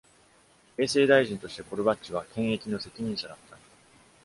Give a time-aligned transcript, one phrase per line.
[0.79, 3.55] 衛生大臣として、コルバッチは検疫の責任者だった。